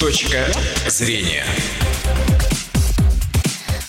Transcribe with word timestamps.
Точка 0.00 0.50
зрения. 0.86 1.44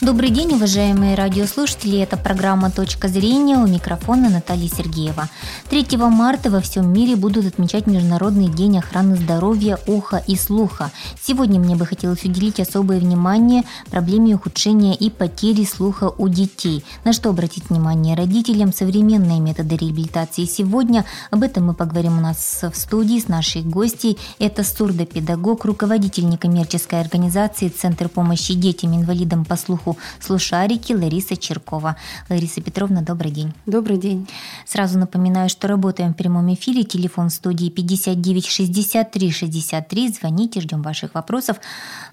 Добрый 0.02 0.32
день, 0.32 0.56
уважаемые 0.56 1.14
радиослушатели. 1.14 2.00
Это 2.00 2.18
программа 2.18 2.71
«Точка 2.71 3.08
зрения» 3.08 3.58
у 3.58 3.68
микрофона 3.68 4.32
Наталья 4.32 4.68
Сергеева. 4.68 5.30
3 5.70 5.96
марта 5.98 6.50
во 6.50 6.60
всем 6.60 6.92
мире 6.92 7.16
будут 7.16 7.46
отмечать 7.46 7.86
Международный 7.86 8.48
день 8.48 8.79
охраны 8.79 9.16
здоровья 9.16 9.78
уха 9.86 10.18
и 10.26 10.36
слуха. 10.36 10.89
Сегодня 11.21 11.60
мне 11.60 11.75
бы 11.75 11.86
хотелось 11.86 12.24
уделить 12.24 12.60
особое 12.60 13.00
внимание 13.00 13.64
проблеме 13.92 14.34
ухудшения 14.34 14.96
и 14.96 15.11
потери 15.11 15.66
слуха 15.66 16.11
у 16.18 16.28
детей. 16.28 16.83
На 17.04 17.14
что 17.14 17.29
обратить 17.29 17.70
внимание 17.70 18.15
родителям, 18.15 18.74
современные 18.74 19.39
методы 19.39 19.78
реабилитации 19.78 20.46
сегодня. 20.46 21.06
Об 21.29 21.43
этом 21.43 21.68
мы 21.68 21.75
поговорим 21.75 22.18
у 22.18 22.21
нас 22.21 22.64
в 22.64 22.75
студии 22.75 23.20
с 23.20 23.28
нашей 23.28 23.61
гостьей. 23.61 24.18
Это 24.39 24.64
сурдопедагог, 24.64 25.64
руководитель 25.64 26.28
некоммерческой 26.28 27.02
организации 27.02 27.70
Центр 27.70 28.10
помощи 28.10 28.56
детям-инвалидам 28.56 29.46
по 29.46 29.56
слуху 29.56 29.90
рубрику 29.91 29.97
«Слушарики» 30.19 30.93
Лариса 30.93 31.36
Черкова. 31.36 31.95
Лариса 32.30 32.61
Петровна, 32.61 33.02
добрый 33.02 33.31
день. 33.31 33.53
Добрый 33.66 33.97
день. 33.97 34.27
Сразу 34.66 34.97
напоминаю, 35.00 35.50
что 35.50 35.67
работаем 35.67 36.14
в 36.14 36.17
прямом 36.17 36.53
эфире. 36.53 36.83
Телефон 36.83 37.30
студии 37.30 37.69
59 37.69 38.45
63 38.45 39.31
63. 39.31 40.09
Звоните, 40.09 40.61
ждем 40.61 40.81
ваших 40.81 41.16
вопросов. 41.16 41.58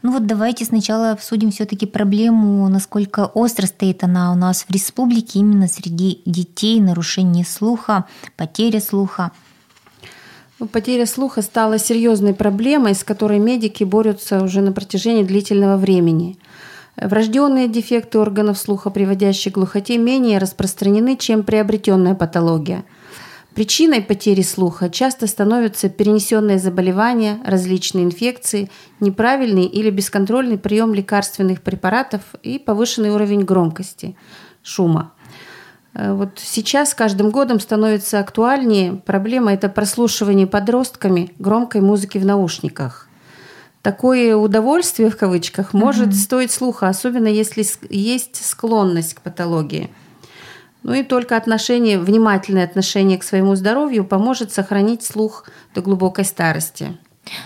Ну 0.03 0.13
вот 0.13 0.27
давайте 0.27 0.65
сначала 0.65 1.13
обсудим 1.13 1.51
все-таки 1.51 1.87
проблему, 1.87 2.69
насколько 2.69 3.27
остро 3.27 3.67
стоит 3.67 4.05
она 4.05 4.33
у 4.33 4.35
нас 4.35 4.65
в 4.69 4.71
республике 4.73 5.41
именно 5.41 5.69
среди 5.69 6.23
детей, 6.27 6.81
нарушение 6.81 7.45
слуха, 7.45 8.05
потеря 8.37 8.81
слуха. 8.81 9.31
Ну, 10.61 10.67
потеря 10.67 11.07
слуха 11.07 11.43
стала 11.43 11.79
серьезной 11.79 12.35
проблемой, 12.35 12.95
с 12.95 13.05
которой 13.05 13.39
медики 13.39 13.85
борются 13.85 14.43
уже 14.43 14.61
на 14.61 14.73
протяжении 14.73 15.23
длительного 15.23 15.77
времени. 15.77 16.37
Врожденные 17.01 17.69
дефекты 17.69 18.19
органов 18.19 18.59
слуха, 18.59 18.91
приводящие 18.91 19.53
к 19.53 19.55
глухоте, 19.55 19.99
менее 19.99 20.39
распространены, 20.39 21.17
чем 21.17 21.45
приобретенная 21.45 22.17
патология. 22.17 22.85
Причиной 23.55 24.03
потери 24.03 24.43
слуха 24.43 24.91
часто 24.91 25.29
становятся 25.29 25.89
перенесенные 25.89 26.59
заболевания, 26.59 27.41
различные 27.45 28.05
инфекции, 28.05 28.69
неправильный 28.99 29.65
или 29.65 29.91
бесконтрольный 29.91 30.59
прием 30.59 30.93
лекарственных 30.93 31.63
препаратов 31.63 32.23
и 32.43 32.59
повышенный 32.59 33.11
уровень 33.11 33.45
громкости, 33.45 34.17
шума. 34.63 35.13
Э, 35.95 36.13
вот 36.13 36.31
сейчас 36.37 36.91
с 36.91 36.95
каждым 36.95 37.31
годом 37.31 37.61
становится 37.61 38.19
актуальнее 38.19 38.95
проблема– 38.95 39.53
это 39.55 39.69
прослушивание 39.69 40.49
подростками 40.49 41.31
громкой 41.39 41.81
музыки 41.81 42.19
в 42.19 42.27
наушниках 42.27 43.08
такое 43.89 44.37
удовольствие 44.37 45.09
в 45.09 45.17
кавычках 45.17 45.73
может 45.73 46.09
mm-hmm. 46.09 46.25
стоить 46.27 46.51
слуха, 46.51 46.89
особенно 46.89 47.27
если 47.27 47.65
есть 47.89 48.45
склонность 48.45 49.15
к 49.15 49.23
патологии. 49.23 49.89
Ну 50.83 50.93
и 50.93 51.03
только 51.03 51.39
отношение, 51.39 51.99
внимательное 51.99 52.65
отношение 52.65 53.17
к 53.17 53.25
своему 53.25 53.55
здоровью 53.55 54.05
поможет 54.05 54.53
сохранить 54.53 55.05
слух 55.05 55.47
до 55.75 55.81
глубокой 55.81 56.27
старости. 56.27 56.99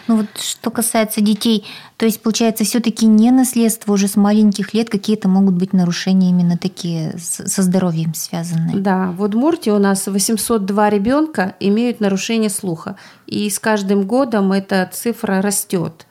Ну 0.09 0.17
вот 0.17 0.27
что 0.37 0.73
касается 0.73 1.20
детей, 1.20 1.65
то 1.97 2.07
есть 2.07 2.20
получается 2.20 2.65
все-таки 2.65 3.07
не 3.07 3.31
наследство 3.31 3.93
уже 3.93 4.09
с 4.09 4.17
маленьких 4.17 4.75
лет 4.75 4.91
какие-то 4.91 5.29
могут 5.29 5.55
быть 5.55 5.73
нарушения 5.73 6.31
именно 6.31 6.59
такие 6.59 7.17
со 7.19 7.63
здоровьем 7.63 8.15
связанные. 8.15 8.79
Да, 8.79 9.13
в 9.13 9.23
Удмуртии 9.23 9.70
у 9.70 9.79
нас 9.79 10.09
802 10.09 10.91
ребенка 10.91 11.55
имеют 11.61 12.01
нарушение 12.01 12.51
слуха, 12.51 12.97
и 13.29 13.48
с 13.48 13.61
каждым 13.61 14.09
годом 14.09 14.51
эта 14.51 14.91
цифра 14.93 15.41
растет. 15.41 16.07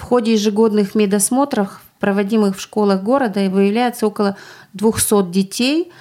В 0.00 0.02
ходе 0.02 0.32
ежегодных 0.32 0.94
медосмотров, 0.94 1.82
проводимых 1.98 2.56
в 2.56 2.60
школах 2.60 3.02
города, 3.02 3.50
выявляется 3.50 4.06
около 4.06 4.36
200 4.72 5.30
детей 5.30 5.92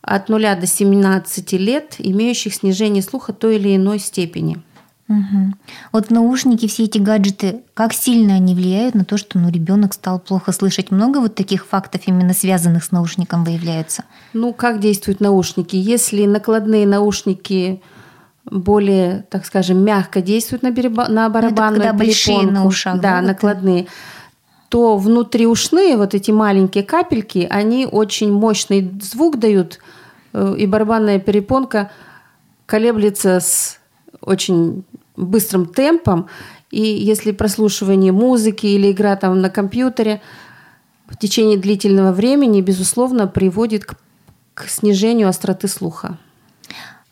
от 0.00 0.28
0 0.28 0.42
до 0.60 0.66
17 0.66 1.52
лет, 1.54 1.96
имеющих 1.98 2.54
снижение 2.54 3.02
слуха 3.02 3.32
той 3.32 3.56
или 3.56 3.74
иной 3.74 3.98
степени. 3.98 4.62
Угу. 5.08 5.54
Вот 5.90 6.10
наушники, 6.10 6.68
все 6.68 6.84
эти 6.84 6.98
гаджеты, 6.98 7.62
как 7.74 7.94
сильно 7.94 8.34
они 8.34 8.54
влияют 8.54 8.94
на 8.94 9.04
то, 9.04 9.16
что 9.16 9.40
ну, 9.40 9.50
ребенок 9.50 9.92
стал 9.92 10.20
плохо 10.20 10.52
слышать? 10.52 10.92
Много 10.92 11.18
вот 11.18 11.34
таких 11.34 11.66
фактов, 11.66 12.02
именно 12.06 12.34
связанных 12.34 12.84
с 12.84 12.92
наушником, 12.92 13.42
выявляются? 13.42 14.04
Ну, 14.34 14.52
как 14.52 14.78
действуют 14.78 15.18
наушники? 15.18 15.74
Если 15.74 16.26
накладные 16.26 16.86
наушники 16.86 17.82
более, 18.50 19.24
так 19.30 19.46
скажем, 19.46 19.78
мягко 19.78 20.20
действуют 20.20 20.62
на, 20.62 20.70
береба, 20.70 21.08
на 21.08 21.28
барабанную 21.28 21.82
ну, 21.82 21.88
это 21.88 21.94
большие 21.94 22.42
на 22.42 22.66
ушах. 22.66 22.96
Да, 22.96 23.20
да 23.20 23.22
накладные. 23.22 23.86
То 24.68 24.96
внутриушные, 24.96 25.96
вот 25.96 26.14
эти 26.14 26.30
маленькие 26.30 26.84
капельки, 26.84 27.46
они 27.50 27.86
очень 27.86 28.32
мощный 28.32 28.90
звук 29.00 29.38
дают, 29.38 29.78
э, 30.32 30.54
и 30.58 30.66
барабанная 30.66 31.18
перепонка 31.18 31.90
колеблется 32.66 33.40
с 33.40 33.78
очень 34.20 34.84
быстрым 35.16 35.66
темпом. 35.66 36.28
И 36.70 36.82
если 36.82 37.32
прослушивание 37.32 38.12
музыки 38.12 38.66
или 38.66 38.92
игра 38.92 39.16
там 39.16 39.40
на 39.40 39.48
компьютере 39.48 40.20
в 41.06 41.16
течение 41.16 41.56
длительного 41.56 42.12
времени, 42.12 42.60
безусловно, 42.60 43.26
приводит 43.26 43.86
к, 43.86 43.94
к 44.52 44.68
снижению 44.68 45.28
остроты 45.28 45.66
слуха. 45.66 46.18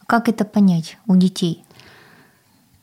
Как 0.07 0.29
это 0.29 0.45
понять 0.45 0.99
у 1.07 1.17
детей? 1.17 1.65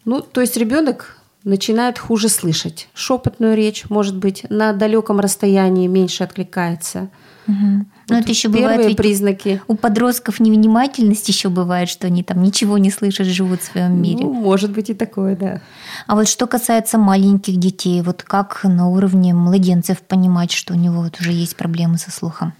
Ну, 0.06 0.22
то 0.22 0.42
есть 0.42 0.58
ребенок 0.58 1.18
начинает 1.44 2.00
хуже 2.00 2.30
слышать. 2.30 2.90
Шепотную 2.94 3.56
речь, 3.56 3.90
может 3.90 4.18
быть, 4.18 4.46
на 4.50 4.74
далеком 4.74 5.20
расстоянии 5.20 5.88
меньше 5.88 6.24
откликается. 6.24 7.10
Угу. 7.48 7.56
Но 7.56 8.16
вот 8.16 8.22
это 8.22 8.30
еще 8.30 8.50
первые 8.50 8.78
бывает, 8.78 8.98
признаки. 8.98 9.62
У 9.68 9.76
подростков 9.76 10.40
невнимательность 10.40 11.28
еще 11.28 11.50
бывает, 11.50 11.90
что 11.90 12.08
они 12.08 12.24
там 12.24 12.42
ничего 12.42 12.78
не 12.78 12.90
слышат, 12.90 13.28
живут 13.28 13.62
в 13.62 13.66
своем 13.66 14.02
мире. 14.02 14.24
Ну, 14.24 14.34
может 14.34 14.72
быть 14.72 14.90
и 14.90 14.94
такое, 14.94 15.36
да. 15.36 15.62
А 16.08 16.16
вот 16.16 16.28
что 16.28 16.48
касается 16.48 16.98
маленьких 16.98 17.58
детей, 17.58 18.02
вот 18.02 18.24
как 18.24 18.64
на 18.64 18.88
уровне 18.88 19.34
младенцев 19.34 20.02
понимать, 20.02 20.52
что 20.52 20.74
у 20.74 20.78
него 20.78 21.02
вот 21.02 21.20
уже 21.20 21.32
есть 21.32 21.56
проблемы 21.56 21.98
со 21.98 22.12
слухом? 22.12 22.54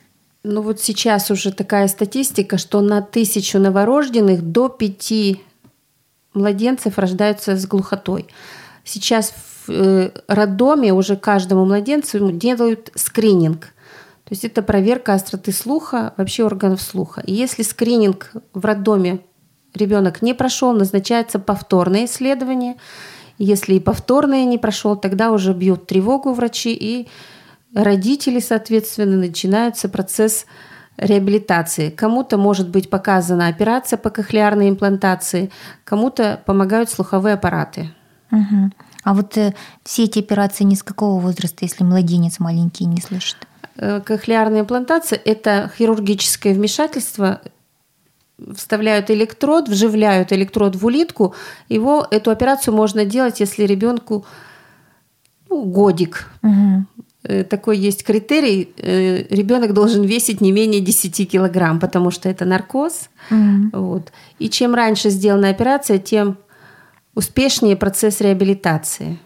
Ну 0.44 0.62
вот 0.62 0.82
сейчас 0.82 1.32
уже 1.32 1.54
такая 1.54 1.88
статистика, 1.88 2.58
что 2.58 2.82
на 2.82 3.02
тысячу 3.02 3.60
новорожденных 3.60 4.42
до 4.42 4.68
пяти 4.68 5.42
младенцев 6.34 6.98
рождаются 6.98 7.56
с 7.56 7.66
глухотой. 7.66 8.28
Сейчас 8.84 9.34
в 9.66 9.72
э, 9.72 10.12
роддоме 10.28 10.94
уже 10.94 11.16
каждому 11.16 11.64
младенцу 11.64 12.32
делают 12.32 12.92
скрининг. 12.96 13.68
То 14.26 14.32
есть 14.32 14.44
это 14.44 14.62
проверка 14.62 15.14
остроты 15.14 15.54
слуха, 15.54 16.14
вообще 16.18 16.44
органов 16.44 16.82
слуха. 16.82 17.22
И 17.22 17.34
если 17.34 17.64
скрининг 17.64 18.32
в 18.54 18.66
роддоме 18.66 19.22
ребенок 19.74 20.22
не 20.22 20.34
прошел, 20.34 20.74
назначается 20.74 21.40
повторное 21.40 22.06
исследование. 22.06 22.76
Если 23.38 23.76
и 23.76 23.80
повторное 23.80 24.44
не 24.44 24.58
прошел, 24.58 24.98
тогда 24.98 25.32
уже 25.32 25.54
бьют 25.54 25.88
тревогу 25.88 26.34
врачи 26.34 26.74
и 26.74 27.08
родители, 27.74 28.40
соответственно, 28.40 29.18
начинается 29.18 29.90
процесс 29.90 30.46
реабилитации. 30.98 31.90
Кому-то 31.90 32.38
может 32.38 32.70
быть 32.70 32.90
показана 32.90 33.48
операция 33.48 33.98
по 33.98 34.10
кохлеарной 34.10 34.70
имплантации, 34.70 35.52
кому-то 35.84 36.42
помогают 36.46 36.90
слуховые 36.90 37.34
аппараты. 37.34 37.92
Угу. 38.32 38.72
А 39.04 39.14
вот 39.14 39.38
э, 39.38 39.54
все 39.84 40.04
эти 40.04 40.20
операции 40.20 40.64
не 40.64 40.76
с 40.76 40.84
какого 40.84 41.20
возраста, 41.20 41.66
если 41.66 41.84
младенец 41.84 42.40
маленький 42.40 42.86
не 42.86 43.02
слышит? 43.02 43.38
Э, 43.76 44.02
кохлеарная 44.02 44.62
имплантация– 44.62 45.20
это 45.26 45.72
хирургическое 45.78 46.54
вмешательство, 46.54 47.42
вставляют 48.56 49.10
электрод, 49.12 49.68
вживляют 49.68 50.32
электрод 50.32 50.76
в 50.76 50.86
улитку. 50.86 51.36
Его, 51.70 52.08
эту 52.10 52.32
операцию 52.32 52.74
можно 52.74 53.06
делать, 53.06 53.40
если 53.40 53.64
ребенку 53.64 54.26
ну, 55.50 55.64
годик. 55.64 56.30
Угу. 56.42 56.86
Э, 57.24 57.44
такой 57.44 57.78
есть 57.78 58.04
критерий, 58.04 58.74
э, 58.78 59.24
ребенок 59.30 59.74
должен 59.74 60.04
весить 60.04 60.42
не 60.42 60.52
менее 60.52 60.82
10 60.82 61.30
килограмм, 61.30 61.80
потому 61.80 62.12
что 62.12 62.28
это 62.30 62.44
наркоз. 62.46 63.10
Mm-hmm. 63.30 63.70
Вот. 63.74 64.12
И 64.40 64.50
чем 64.50 64.76
раньше 64.76 65.10
сделана 65.10 65.50
операция, 65.50 66.00
тем 66.00 66.38
успешнее 67.16 67.78
процесс 67.78 68.20
реабилитации. 68.22 69.20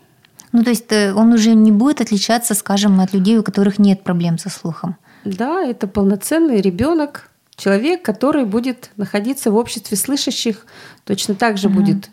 Ну, 0.52 0.64
то 0.64 0.70
есть 0.70 0.92
э, 0.92 1.12
он 1.14 1.34
уже 1.34 1.56
не 1.56 1.72
будет 1.72 2.02
отличаться, 2.02 2.54
скажем, 2.54 3.00
от 3.00 3.14
людей, 3.14 3.38
у 3.38 3.44
которых 3.44 3.80
нет 3.80 4.04
проблем 4.04 4.38
со 4.38 4.50
слухом. 4.50 4.96
Да, 5.26 5.64
это 5.64 5.88
полноценный 5.88 6.62
ребенок, 6.62 7.32
человек, 7.56 8.04
который 8.04 8.46
будет 8.46 8.92
находиться 8.96 9.50
в 9.50 9.56
обществе 9.56 9.98
слышащих, 9.98 10.68
точно 11.04 11.34
так 11.34 11.58
же 11.58 11.68
mm-hmm. 11.68 11.74
будет 11.74 12.10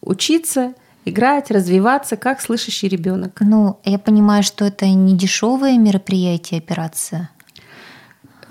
учиться, 0.00 0.74
играть, 1.10 1.50
развиваться, 1.50 2.16
как 2.16 2.40
слышащий 2.40 2.88
ребенок. 2.88 3.38
Ну, 3.40 3.78
я 3.84 3.98
понимаю, 3.98 4.42
что 4.42 4.64
это 4.64 4.86
не 4.86 5.16
дешевое 5.16 5.78
мероприятие, 5.78 6.58
операция. 6.58 7.30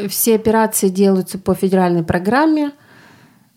Все 0.08 0.36
операции 0.36 0.90
делаются 0.90 1.40
по 1.40 1.56
федеральной 1.56 2.04
программе. 2.04 2.72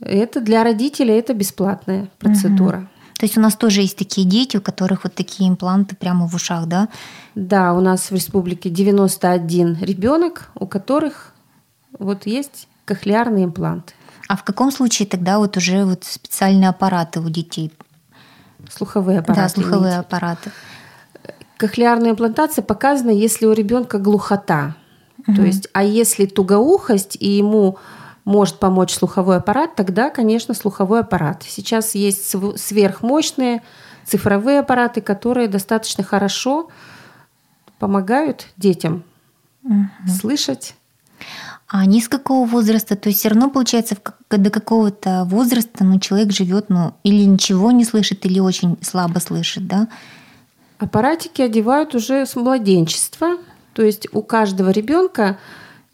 Это 0.01 0.41
для 0.41 0.65
родителей 0.65 1.15
это 1.15 1.35
бесплатная 1.35 2.09
процедура. 2.19 2.79
Угу. 2.79 2.87
То 3.19 3.27
есть 3.27 3.39
у 3.39 3.41
нас 3.41 3.55
тоже 3.55 3.83
есть 3.83 3.97
такие 3.97 4.27
дети, 4.27 4.57
у 4.57 4.61
которых 4.61 5.05
вот 5.05 5.15
такие 5.15 5.49
импланты 5.49 5.95
прямо 5.95 6.27
в 6.27 6.35
ушах, 6.35 6.67
да? 6.67 6.89
Да, 7.37 7.73
у 7.73 7.81
нас 7.81 8.11
в 8.11 8.15
республике 8.15 8.69
91 8.69 9.79
ребенок, 9.81 10.51
у 10.57 10.67
которых 10.67 11.33
вот 11.97 12.27
есть 12.27 12.67
кохлеарный 12.85 13.45
имплант. 13.45 13.95
А 14.27 14.37
в 14.37 14.43
каком 14.43 14.73
случае 14.73 15.07
тогда 15.07 15.39
вот 15.39 15.57
уже 15.57 15.85
вот 15.85 16.03
специальные 16.03 16.71
аппараты 16.71 17.21
у 17.21 17.29
детей? 17.29 17.71
Слуховые 18.70 19.19
аппараты. 19.20 19.41
Да, 19.43 19.49
слуховые 19.49 19.81
имеете. 19.81 19.99
аппараты. 19.99 20.50
Кохлеарная 21.56 22.11
имплантация 22.11 22.62
показана, 22.62 23.11
если 23.11 23.47
у 23.47 23.53
ребенка 23.53 23.99
глухота. 23.99 24.75
То 25.25 25.43
есть, 25.43 25.69
а 25.73 25.85
если 25.85 26.26
тугоухость 26.26 27.17
и 27.20 27.29
ему 27.29 27.79
может 28.25 28.59
помочь 28.59 28.93
слуховой 28.93 29.37
аппарат, 29.37 29.76
тогда, 29.76 30.11
конечно, 30.11 30.55
слуховой 30.55 31.00
аппарат. 31.00 31.44
Сейчас 31.47 31.94
есть 31.94 32.29
св- 32.29 32.59
сверхмощные 32.59 33.62
цифровые 34.05 34.61
аппараты, 34.61 35.00
которые 35.00 35.47
достаточно 35.49 36.03
хорошо 36.03 36.69
помогают 37.79 38.49
детям 38.56 39.05
слышать. 40.08 40.75
А 41.73 41.81
они 41.81 42.03
с 42.03 42.09
какого 42.09 42.47
возраста? 42.47 42.97
То 42.97 43.09
есть 43.09 43.21
все 43.21 43.31
равно, 43.31 43.49
получается, 43.49 43.97
до 44.29 44.51
какого-то 44.51 45.25
возраста 45.25 45.85
ну, 45.85 45.99
человек 45.99 46.31
живет, 46.31 46.69
ну, 46.69 46.93
или 47.03 47.25
ничего 47.25 47.71
не 47.71 47.87
слышит, 47.87 48.27
или 48.27 48.41
очень 48.41 48.77
слабо 48.83 49.21
слышит, 49.21 49.67
да? 49.67 49.89
Аппаратики 50.77 51.41
одевают 51.41 51.95
уже 51.95 52.27
с 52.27 52.37
младенчества. 52.37 53.39
То 53.73 53.83
есть 53.83 54.07
у 54.13 54.21
каждого 54.21 54.69
ребенка 54.69 55.39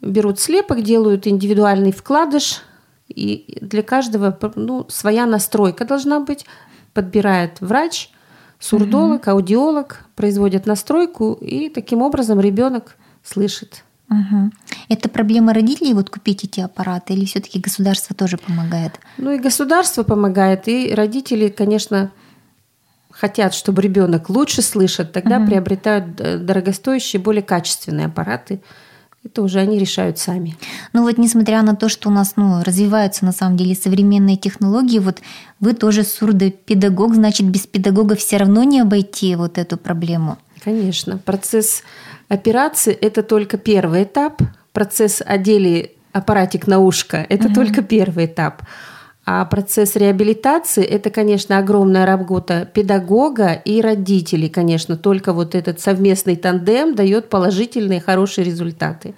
берут 0.01 0.41
слепок, 0.41 0.81
делают 0.81 1.27
индивидуальный 1.27 1.93
вкладыш, 1.93 2.61
и 3.07 3.57
для 3.61 3.81
каждого 3.81 4.37
ну, 4.55 4.85
своя 4.89 5.25
настройка 5.25 5.85
должна 5.85 6.19
быть. 6.19 6.45
Подбирает 6.93 7.61
врач, 7.61 8.11
сурдолог, 8.59 9.25
аудиолог, 9.29 10.03
производят 10.17 10.65
настройку, 10.65 11.37
и 11.39 11.69
таким 11.69 12.01
образом 12.01 12.41
ребенок 12.41 12.97
слышит. 13.23 13.85
Мгм. 14.09 14.51
Это 14.89 15.07
проблема 15.07 15.53
родителей 15.53 15.93
вот 15.93 16.09
купить 16.09 16.43
эти 16.43 16.59
аппараты, 16.59 17.13
или 17.13 17.25
все-таки 17.25 17.59
государство 17.59 18.15
тоже 18.15 18.37
помогает? 18.37 18.99
Ну 19.17 19.31
и 19.31 19.39
государство 19.39 20.03
помогает, 20.03 20.67
и 20.67 20.93
родители, 20.93 21.49
конечно, 21.49 22.11
хотят, 23.11 23.53
чтобы 23.53 23.81
ребенок 23.81 24.29
лучше 24.29 24.61
слышит, 24.61 25.11
тогда 25.11 25.39
приобретают 25.39 26.19
э, 26.19 26.37
дорогостоящие, 26.37 27.21
более 27.21 27.43
качественные 27.43 28.07
аппараты. 28.07 28.61
Это 29.23 29.41
уже 29.41 29.59
они 29.59 29.77
решают 29.77 30.17
сами. 30.17 30.55
Ну 30.93 31.03
вот 31.03 31.17
несмотря 31.17 31.61
на 31.61 31.75
то, 31.75 31.89
что 31.89 32.07
у 32.07 32.11
нас 32.11 32.33
ну, 32.37 32.63
развиваются 32.63 33.25
на 33.25 33.33
самом 33.33 33.57
деле 33.57 33.75
современные 33.75 34.37
технологии, 34.37 34.99
вот 34.99 35.19
вы 35.59 35.73
тоже 35.73 36.03
сурдопедагог, 36.03 37.13
значит 37.13 37.45
без 37.47 37.67
педагога 37.67 38.15
все 38.15 38.37
равно 38.37 38.63
не 38.63 38.79
обойти 38.79 39.35
вот 39.35 39.57
эту 39.57 39.77
проблему. 39.77 40.37
Конечно. 40.63 41.17
Процесс 41.17 41.83
операции– 42.29 42.93
это 43.01 43.23
только 43.23 43.57
первый 43.57 44.03
этап. 44.03 44.41
Процесс 44.71 45.21
одели 45.25 45.95
аппаратик 46.13 46.67
на 46.67 46.79
ушко– 46.79 47.25
это 47.29 47.53
только 47.53 47.81
первый 47.81 48.25
этап. 48.25 48.61
А 49.25 49.45
процесс 49.45 49.95
реабилитации– 49.95 50.83
это, 50.85 51.11
конечно, 51.11 51.57
огромная 51.57 52.05
работа 52.05 52.67
педагога 52.73 53.53
и 53.53 53.81
родителей, 53.81 54.49
конечно. 54.49 54.97
Только 54.97 55.33
вот 55.33 55.53
этот 55.53 55.79
совместный 55.79 56.35
тандем 56.35 56.95
дает 56.95 57.29
положительные, 57.29 58.01
хорошие 58.01 58.45
результаты. 58.45 59.13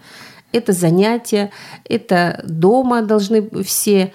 Это 0.52 0.74
занятия, 0.74 1.52
это 1.88 2.44
дома 2.46 3.04
должны 3.04 3.64
все 3.64 4.12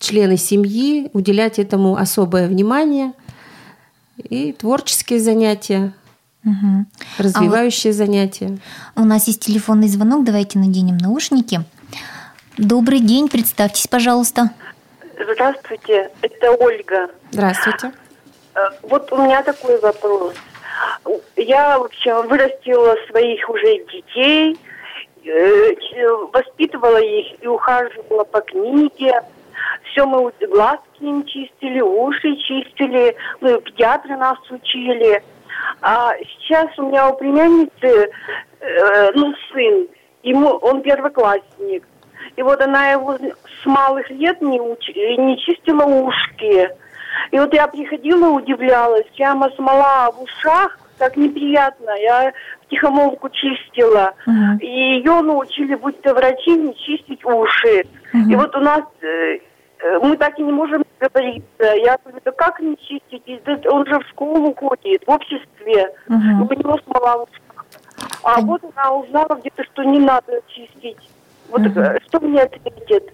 члены 0.00 0.36
семьи 0.36 1.10
уделять 1.12 1.60
этому 1.60 1.96
особое 1.96 2.48
внимание. 2.48 3.12
И 4.16 4.52
творческие 4.52 5.20
занятия, 5.20 5.92
Мгм. 6.46 6.86
развивающие 7.18 7.92
занятия. 7.92 8.56
У 8.94 9.00
нас 9.02 9.26
есть 9.26 9.40
телефонный 9.40 9.88
звонок, 9.88 10.24
давайте 10.24 10.60
наденем 10.60 10.96
наушники. 10.96 11.60
Добрый 12.56 13.00
день, 13.00 13.28
представьтесь, 13.28 13.88
пожалуйста. 13.88 14.50
Здравствуйте, 15.32 16.08
это 16.22 16.52
Ольга. 16.52 17.10
Здравствуйте. 17.32 17.90
Э, 18.54 18.60
Вот 18.82 19.10
у 19.12 19.16
меня 19.24 19.42
такой 19.42 19.80
вопрос. 19.80 20.34
Я, 21.36 21.78
в 21.80 21.86
общем, 21.86 22.28
вырастила 22.28 22.94
своих 23.10 23.50
уже 23.50 23.84
детей, 23.92 24.56
э, 25.24 25.74
воспитывала 26.32 27.02
их 27.02 27.42
и 27.42 27.46
ухаживала 27.48 28.22
по 28.22 28.40
книге. 28.40 29.20
Все 29.90 30.06
мы 30.06 30.30
глазки 30.48 31.00
им 31.00 31.24
чистили, 31.24 31.80
уши 31.80 32.36
чистили, 32.36 33.16
ну 33.40 33.56
и 33.58 33.60
педиатры 33.62 34.16
нас 34.16 34.38
учили. 34.48 35.24
А 35.80 36.12
сейчас 36.18 36.66
у 36.78 36.88
меня 36.88 37.08
у 37.08 37.16
племянницы, 37.16 38.10
э, 38.60 39.10
ну, 39.14 39.34
сын, 39.52 39.86
ему, 40.22 40.48
он 40.62 40.82
первоклассник. 40.82 41.84
И 42.36 42.42
вот 42.42 42.60
она 42.60 42.90
его 42.90 43.16
с 43.16 43.66
малых 43.66 44.10
лет 44.10 44.40
не, 44.42 44.58
уч- 44.58 45.16
не 45.18 45.38
чистила 45.38 45.84
ушки. 45.84 46.70
И 47.30 47.38
вот 47.38 47.54
я 47.54 47.66
приходила, 47.66 48.30
удивлялась, 48.30 49.06
прямо 49.16 49.50
смола 49.50 50.10
в 50.10 50.22
ушах, 50.22 50.78
так 50.98 51.16
неприятно. 51.16 51.90
Я 51.98 52.32
тихомолку 52.70 53.28
чистила. 53.30 54.14
Мгм. 54.26 54.58
И 54.58 54.66
ее 54.66 55.20
научили, 55.22 55.74
будь 55.74 56.00
то 56.02 56.14
врачи, 56.14 56.50
не 56.50 56.74
чистить 56.74 57.24
уши. 57.24 57.84
И 58.30 58.34
вот 58.34 58.54
у 58.56 58.60
нас 58.60 58.82
э, 59.02 59.38
э, 59.78 59.98
мы 60.02 60.16
так 60.16 60.38
и 60.38 60.42
не 60.42 60.52
можем 60.52 60.82
договориться. 61.00 61.46
Я 61.60 61.98
говорю, 62.02 62.20
да 62.24 62.32
как 62.32 62.60
не 62.60 62.76
чистить? 62.76 63.42
Да 63.44 63.58
Он 63.70 63.86
же 63.86 63.98
в 63.98 64.08
школу 64.08 64.54
ходит, 64.54 65.02
в 65.06 65.10
обществе. 65.10 65.94
Мгм. 66.08 66.42
У 66.42 66.54
него 66.54 66.78
смола 66.84 67.18
в 67.18 67.22
ушах. 67.22 67.66
А 68.22 68.40
вот 68.40 68.62
она 68.74 68.92
узнала 68.94 69.38
где-то, 69.40 69.64
что 69.64 69.84
не 69.84 69.98
надо 69.98 70.40
чистить. 70.48 70.98
Вот 71.48 71.62
э, 71.62 71.98
что 72.06 72.20
мне 72.20 72.42
ответит? 72.42 73.12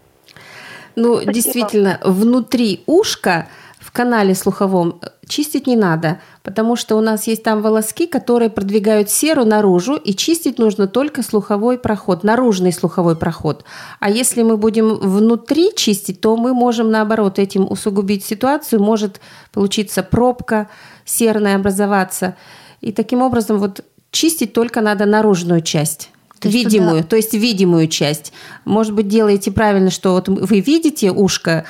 Ну, 0.95 1.15
Спасибо. 1.15 1.33
действительно, 1.33 2.01
внутри 2.03 2.83
ушка 2.87 3.49
в 3.93 3.95
канале 3.95 4.35
слуховом 4.35 5.01
э, 5.03 5.09
чистить 5.29 5.67
не 5.67 5.77
надо, 5.77 6.19
потому 6.43 6.77
что 6.77 6.97
у 6.97 7.03
нас 7.03 7.27
есть 7.27 7.43
там 7.43 7.61
волоски, 7.61 8.07
которые 8.07 8.49
продвигают 8.49 9.11
серу 9.11 9.45
наружу, 9.45 9.97
и 9.97 10.15
чистить 10.15 10.59
нужно 10.59 10.87
только 10.87 11.23
слуховой 11.23 11.77
проход, 11.77 12.25
наружный 12.25 12.73
слуховой 12.73 13.17
проход. 13.17 13.65
А 14.01 14.09
если 14.09 14.43
мы 14.43 14.57
будем 14.57 14.95
внутри 14.95 15.73
чистить, 15.77 16.23
то 16.23 16.39
мы 16.39 16.55
можем, 16.55 16.91
наоборот, 16.91 17.39
этим 17.39 17.71
усугубить 17.71 18.25
ситуацию, 18.25 18.83
может 18.83 19.21
получиться 19.53 20.03
пробка 20.03 20.71
серная 21.05 21.57
образоваться. 21.57 22.37
И 22.81 22.93
таким 22.93 23.21
образом 23.21 23.59
вот 23.59 23.85
чистить 24.11 24.55
только 24.55 24.81
надо 24.81 25.05
наружную 25.05 25.61
часть. 25.61 26.09
То 26.41 26.49
видимую, 26.49 26.97
туда- 27.03 27.09
то 27.09 27.17
есть 27.17 27.35
видимую 27.35 27.89
часть. 27.89 28.33
Может 28.65 28.95
быть, 28.95 29.07
делаете 29.07 29.53
правильно, 29.53 29.91
что 29.91 30.13
вот 30.15 30.29
вы 30.29 30.61
видите 30.61 31.13
ушко, 31.13 31.67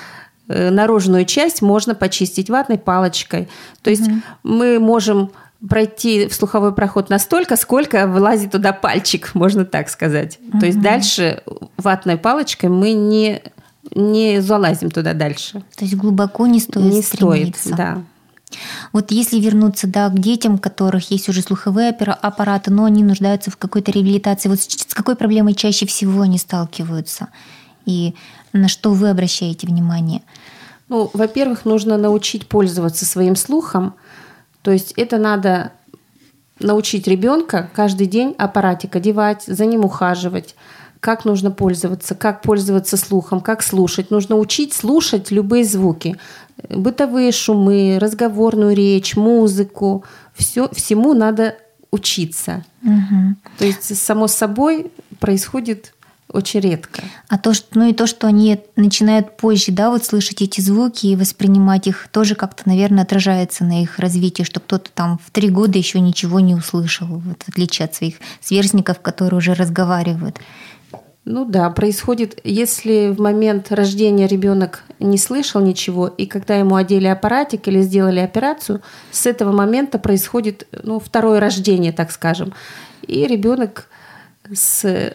наружную 0.48 1.24
часть 1.24 1.62
можно 1.62 1.94
почистить 1.94 2.50
ватной 2.50 2.78
палочкой. 2.78 3.48
То 3.82 3.90
есть 3.90 4.04
мы 4.42 4.78
можем 4.78 5.30
пройти 5.68 6.26
в 6.26 6.34
слуховой 6.34 6.74
проход 6.74 7.08
настолько, 7.08 7.56
сколько 7.56 8.06
влазит 8.06 8.50
туда 8.50 8.72
пальчик, 8.72 9.34
можно 9.34 9.64
так 9.64 9.88
сказать. 9.88 10.38
То 10.58 10.66
есть 10.66 10.80
дальше 10.80 11.42
ватной 11.76 12.16
палочкой 12.16 12.70
мы 12.70 12.92
не, 12.92 13.42
не 13.94 14.40
залазим 14.40 14.90
туда 14.90 15.14
дальше. 15.14 15.62
То 15.76 15.84
есть 15.84 15.94
глубоко 15.94 16.46
не 16.46 16.58
стоит 16.58 16.92
не 16.92 17.02
стоит, 17.02 17.56
стремиться. 17.56 17.76
да. 17.76 18.02
Вот 18.92 19.10
если 19.10 19.40
вернуться 19.40 19.86
да, 19.86 20.08
к 20.08 20.18
детям, 20.18 20.54
у 20.54 20.58
которых 20.58 21.10
есть 21.10 21.28
уже 21.28 21.40
слуховые 21.40 21.90
аппараты, 21.90 22.70
но 22.70 22.84
они 22.84 23.02
нуждаются 23.02 23.50
в 23.50 23.56
какой-то 23.56 23.90
реабилитации, 23.92 24.48
вот 24.48 24.60
с 24.60 24.94
какой 24.94 25.16
проблемой 25.16 25.54
чаще 25.54 25.86
всего 25.86 26.22
они 26.22 26.38
сталкиваются? 26.38 27.28
И 27.86 28.14
на 28.52 28.68
что 28.68 28.92
вы 28.92 29.10
обращаете 29.10 29.66
внимание? 29.66 30.22
Ну, 30.88 31.10
во-первых, 31.12 31.64
нужно 31.64 31.96
научить 31.96 32.46
пользоваться 32.46 33.06
своим 33.06 33.36
слухом. 33.36 33.94
То 34.62 34.70
есть 34.70 34.92
это 34.96 35.18
надо 35.18 35.72
научить 36.60 37.06
ребенка 37.06 37.70
каждый 37.74 38.06
день 38.06 38.34
аппаратик 38.38 38.94
одевать, 38.96 39.44
за 39.46 39.66
ним 39.66 39.84
ухаживать, 39.84 40.54
как 41.00 41.24
нужно 41.24 41.50
пользоваться, 41.50 42.14
как 42.14 42.42
пользоваться 42.42 42.96
слухом, 42.96 43.40
как 43.40 43.62
слушать. 43.62 44.10
Нужно 44.10 44.36
учить 44.36 44.72
слушать 44.72 45.30
любые 45.30 45.64
звуки. 45.64 46.16
Бытовые 46.68 47.32
шумы, 47.32 47.98
разговорную 48.00 48.76
речь, 48.76 49.16
музыку. 49.16 50.04
Все, 50.34 50.68
всему 50.72 51.12
надо 51.12 51.56
учиться. 51.90 52.64
Мгм. 52.82 53.36
То 53.58 53.64
есть 53.64 53.96
само 53.96 54.28
собой 54.28 54.92
происходит 55.18 55.94
очень 56.32 56.60
редко. 56.60 57.02
А 57.28 57.38
то, 57.38 57.54
что, 57.54 57.78
ну 57.78 57.88
и 57.88 57.92
то, 57.92 58.06
что 58.06 58.26
они 58.26 58.60
начинают 58.76 59.36
позже, 59.36 59.72
да, 59.72 59.90
вот 59.90 60.04
слышать 60.04 60.42
эти 60.42 60.60
звуки 60.60 61.06
и 61.06 61.16
воспринимать 61.16 61.86
их, 61.86 62.08
тоже 62.10 62.34
как-то, 62.34 62.62
наверное, 62.66 63.04
отражается 63.04 63.64
на 63.64 63.82
их 63.82 63.98
развитии, 63.98 64.42
что 64.42 64.60
кто-то 64.60 64.90
там 64.94 65.18
в 65.24 65.30
три 65.30 65.48
года 65.48 65.78
еще 65.78 66.00
ничего 66.00 66.40
не 66.40 66.54
услышал, 66.54 67.06
вот, 67.06 67.42
в 67.42 67.48
отличие 67.48 67.86
от 67.86 67.94
своих 67.94 68.16
сверстников, 68.40 69.00
которые 69.00 69.38
уже 69.38 69.54
разговаривают. 69.54 70.38
Ну 71.24 71.44
да, 71.44 71.70
происходит, 71.70 72.40
если 72.42 73.14
в 73.16 73.20
момент 73.20 73.70
рождения 73.70 74.26
ребенок 74.26 74.82
не 74.98 75.18
слышал 75.18 75.60
ничего, 75.60 76.08
и 76.08 76.26
когда 76.26 76.56
ему 76.56 76.74
одели 76.74 77.06
аппаратик 77.06 77.68
или 77.68 77.80
сделали 77.82 78.18
операцию, 78.18 78.82
с 79.12 79.26
этого 79.26 79.52
момента 79.52 80.00
происходит 80.00 80.66
ну, 80.82 80.98
второе 80.98 81.38
рождение, 81.38 81.92
так 81.92 82.10
скажем. 82.10 82.52
И 83.06 83.24
ребенок 83.24 83.88
с 84.52 85.14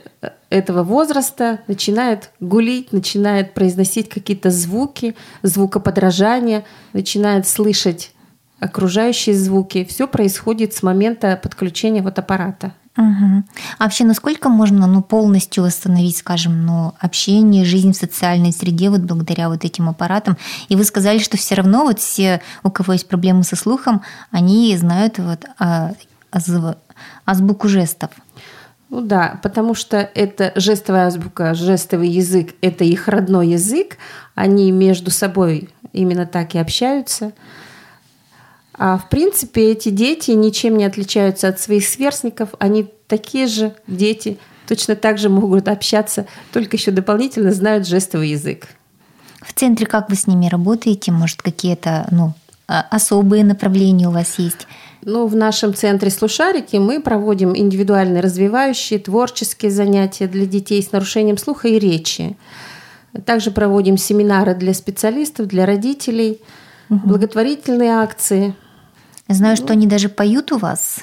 этого 0.50 0.84
возраста 0.84 1.60
начинает 1.68 2.32
гулить, 2.40 2.94
начинает 2.94 3.54
произносить 3.54 4.10
какие-то 4.10 4.50
звуки, 4.52 5.16
звукоподражания, 5.44 6.64
начинает 6.94 7.48
слышать 7.48 8.12
окружающие 8.60 9.36
звуки. 9.36 9.86
Все 9.86 10.08
происходит 10.08 10.74
с 10.74 10.82
момента 10.82 11.40
подключения 11.42 12.02
вот 12.02 12.18
аппарата. 12.18 12.74
Угу. 12.98 13.44
А 13.78 13.84
вообще, 13.84 14.06
насколько 14.06 14.50
можно 14.50 14.88
ну, 14.88 15.04
полностью 15.04 15.64
восстановить, 15.64 16.18
скажем, 16.18 16.66
ну, 16.66 16.96
общение, 17.00 17.64
жизнь 17.64 17.94
в 17.94 17.98
социальной 17.98 18.52
среде 18.52 18.90
вот 18.90 19.02
благодаря 19.02 19.50
вот 19.50 19.64
этим 19.64 19.88
аппаратам? 19.88 20.36
И 20.68 20.76
вы 20.76 20.84
сказали, 20.84 21.20
что 21.20 21.38
все 21.38 21.56
равно 21.56 21.84
вот 21.84 22.00
все, 22.00 22.42
у 22.64 22.72
кого 22.72 22.94
есть 22.94 23.08
проблемы 23.08 23.44
со 23.44 23.56
слухом, 23.56 24.02
они 24.32 24.76
знают 24.78 25.20
вот 25.20 25.46
а, 25.60 25.94
азбуку 27.26 27.68
жестов. 27.68 28.10
Ну 28.90 29.02
да, 29.02 29.40
потому 29.44 29.76
что 29.76 29.98
это 29.98 30.54
жестовая 30.56 31.08
азбука, 31.08 31.54
жестовый 31.54 32.10
язык– 32.10 32.56
это 32.62 32.86
их 32.86 33.08
родной 33.08 33.50
язык. 33.50 33.98
Они 34.34 34.72
между 34.72 35.12
собой 35.12 35.70
именно 35.92 36.26
так 36.26 36.56
и 36.56 36.58
общаются. 36.58 37.34
А 38.74 38.98
в 38.98 39.10
принципе 39.10 39.72
эти 39.72 39.90
дети 39.90 40.32
ничем 40.32 40.78
не 40.78 40.86
отличаются 40.86 41.50
от 41.50 41.60
своих 41.60 41.86
сверстников. 41.86 42.50
Они 42.60 42.88
такие 43.08 43.48
же 43.48 43.76
дети, 43.88 44.38
точно 44.68 44.96
так 44.96 45.18
же 45.18 45.30
могут 45.30 45.68
общаться, 45.68 46.28
только 46.54 46.78
еще 46.78 46.92
дополнительно 46.92 47.52
знают 47.52 47.88
жестовый 47.88 48.30
язык. 48.30 48.68
В 49.42 49.54
центре 49.54 49.86
как 49.86 50.10
вы 50.10 50.16
с 50.16 50.28
ними 50.28 50.48
работаете? 50.48 51.12
Может, 51.12 51.42
какие-то 51.42 52.08
ну, 52.12 52.34
а, 52.68 52.86
особые 52.90 53.44
направления 53.44 54.08
у 54.08 54.12
вас 54.12 54.40
есть? 54.40 54.68
Ну, 55.10 55.26
в 55.26 55.38
нашем 55.38 55.74
центре 55.74 56.10
«Слушарики» 56.10 56.76
мы 56.76 57.00
проводим 57.00 57.56
индивидуальные 57.56 58.22
развивающие, 58.22 59.00
творческие 59.00 59.72
занятия 59.72 60.28
для 60.28 60.46
детей 60.46 60.84
с 60.84 60.92
нарушением 60.92 61.38
слуха 61.38 61.70
и 61.70 61.80
речи. 61.80 62.36
Также 63.26 63.52
проводим 63.52 63.96
семинары 63.96 64.54
для 64.54 64.74
специалистов, 64.74 65.48
для 65.48 65.66
родителей, 65.66 66.42
угу. 66.90 67.08
благотворительные 67.08 67.92
акции. 67.92 68.54
Знаю, 69.30 69.56
ну, 69.58 69.64
что 69.64 69.72
они 69.72 69.88
даже 69.88 70.10
поют 70.10 70.52
у 70.52 70.58
вас. 70.58 71.00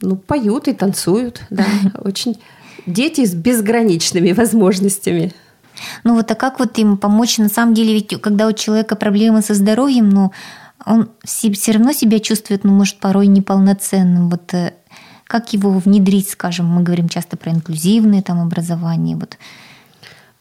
Ну, 0.00 0.16
поют 0.16 0.66
и 0.68 0.72
танцуют, 0.72 1.42
да. 1.50 1.66
Очень 2.02 2.40
дети 2.86 3.26
с 3.26 3.34
безграничными 3.34 4.32
возможностями. 4.32 5.34
Ну 6.04 6.14
вот, 6.14 6.30
а 6.30 6.34
как 6.34 6.58
вот 6.58 6.78
им 6.78 6.96
помочь? 6.96 7.36
На 7.36 7.50
самом 7.50 7.74
деле, 7.74 7.92
ведь 7.92 8.18
когда 8.22 8.46
у 8.46 8.52
человека 8.52 8.96
проблемы 8.96 9.42
со 9.42 9.52
здоровьем, 9.52 10.08
ну, 10.08 10.32
он 10.86 11.10
все 11.24 11.72
равно 11.72 11.92
себя 11.92 12.20
чувствует, 12.20 12.64
ну, 12.64 12.72
может, 12.72 12.98
порой 12.98 13.26
неполноценным. 13.26 14.30
Вот 14.30 14.54
э, 14.54 14.74
как 15.26 15.52
его 15.52 15.70
внедрить, 15.70 16.30
скажем, 16.30 16.66
мы 16.66 16.82
говорим 16.82 17.08
часто 17.08 17.36
про 17.36 17.52
инклюзивное 17.52 18.22
там 18.22 18.40
образование, 18.40 19.16
вот. 19.16 19.38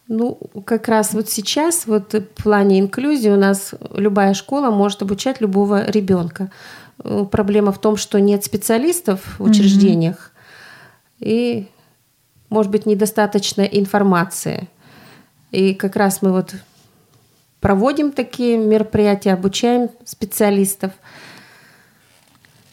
Ну, 0.07 0.39
как 0.65 0.87
раз 0.87 1.13
вот 1.13 1.29
сейчас, 1.29 1.85
вот 1.85 2.13
в 2.13 2.21
плане 2.21 2.79
инклюзии 2.79 3.29
у 3.29 3.37
нас 3.37 3.75
любая 3.93 4.33
школа 4.33 4.71
может 4.71 5.03
обучать 5.03 5.39
любого 5.39 5.87
ребенка. 5.87 6.49
Э, 7.03 7.25
проблема 7.29 7.71
в 7.71 7.79
том, 7.79 7.97
что 7.97 8.19
нет 8.19 8.43
специалистов 8.43 9.39
в 9.39 9.43
учреждениях, 9.43 10.31
mm-hmm. 11.19 11.27
и, 11.27 11.67
может 12.49 12.71
быть, 12.71 12.85
недостаточно 12.85 13.61
информации. 13.61 14.67
И 15.51 15.73
как 15.73 15.95
раз 15.95 16.21
мы 16.21 16.31
вот 16.31 16.55
проводим 17.59 18.11
такие 18.11 18.57
мероприятия, 18.57 19.33
обучаем 19.33 19.89
специалистов. 20.05 20.91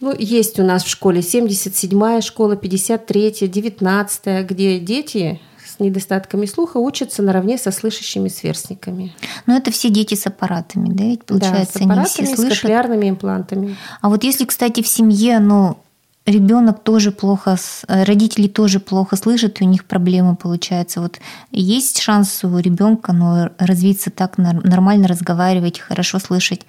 Ну, 0.00 0.14
есть 0.16 0.60
у 0.60 0.62
нас 0.62 0.84
в 0.84 0.88
школе 0.88 1.20
77-я 1.20 2.20
школа, 2.20 2.52
53-я, 2.54 3.48
19-я, 3.48 4.42
где 4.42 4.78
дети 4.78 5.40
с 5.66 5.80
недостатками 5.80 6.46
слуха 6.46 6.76
учатся 6.78 7.22
наравне 7.22 7.58
со 7.58 7.70
слышащими 7.70 8.28
сверстниками. 8.28 9.14
Но 9.46 9.56
это 9.56 9.70
все 9.70 9.90
дети 9.90 10.14
с 10.14 10.26
аппаратами, 10.26 10.90
да, 10.90 11.04
ведь 11.04 11.24
получается, 11.24 11.74
да, 11.74 11.80
с 11.80 11.82
аппаратами, 11.82 11.98
они 11.98 12.06
все 12.06 12.36
слышат. 12.36 12.56
с 12.56 12.60
кохлеарными 12.60 13.10
имплантами. 13.10 13.76
А 14.00 14.08
вот 14.08 14.22
если, 14.22 14.44
кстати, 14.44 14.82
в 14.82 14.86
семье, 14.86 15.38
ну, 15.38 15.78
ребенок 16.26 16.82
тоже 16.82 17.12
плохо, 17.12 17.56
э, 17.88 18.04
родители 18.04 18.48
тоже 18.48 18.80
плохо 18.80 19.16
слышат, 19.16 19.60
и 19.60 19.64
у 19.64 19.68
них 19.68 19.84
проблемы 19.84 20.36
получаются. 20.36 21.00
Вот 21.00 21.18
есть 21.52 22.00
шанс 22.00 22.44
у 22.44 22.58
ребенка 22.58 23.12
ну, 23.12 23.48
развиться 23.58 24.10
так, 24.10 24.36
нормально 24.38 25.08
разговаривать, 25.08 25.78
хорошо 25.78 26.18
слышать? 26.18 26.66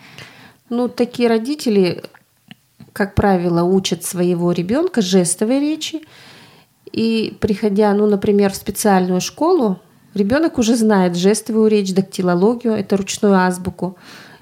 Ну, 0.69 0.87
такие 0.87 1.27
родители, 1.29 2.03
как 2.93 3.15
правило, 3.15 3.63
учат 3.63 4.03
своего 4.03 4.51
ребенка 4.51 5.01
жестовой 5.01 5.59
речи. 5.59 6.01
И 6.91 7.35
приходя, 7.39 7.93
ну, 7.93 8.07
например, 8.07 8.51
в 8.51 8.55
специальную 8.55 9.21
школу, 9.21 9.79
ребенок 10.13 10.57
уже 10.57 10.75
знает 10.75 11.15
жестовую 11.15 11.69
речь, 11.69 11.93
дактилологию, 11.93 12.73
это 12.73 12.97
ручную 12.97 13.35
азбуку. 13.35 13.97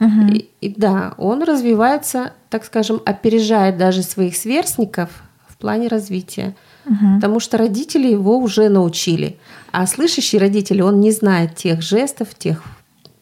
Угу. 0.06 0.34
И, 0.34 0.50
и 0.62 0.70
да, 0.70 1.14
он 1.18 1.44
развивается, 1.44 2.34
так 2.50 2.66
скажем, 2.66 3.02
опережает 3.06 3.78
даже 3.78 4.04
своих 4.04 4.36
сверстников 4.36 5.10
в 5.48 5.58
плане 5.58 5.88
развития. 5.88 6.56
Угу. 6.86 7.16
Потому 7.16 7.40
что 7.40 7.58
родители 7.58 8.08
его 8.08 8.38
уже 8.38 8.70
научили. 8.70 9.38
А 9.72 9.88
слышащий 9.88 10.38
родитель, 10.38 10.82
он 10.82 11.00
не 11.00 11.12
знает 11.12 11.56
тех 11.56 11.82
жестов, 11.82 12.36
тех 12.36 12.64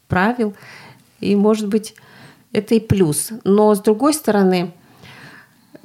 правил. 0.08 0.54
И, 1.20 1.36
может 1.36 1.68
быть, 1.68 1.96
это 2.52 2.76
и 2.76 2.80
плюс. 2.80 3.30
Но, 3.44 3.74
с 3.74 3.80
другой 3.80 4.14
стороны, 4.14 4.74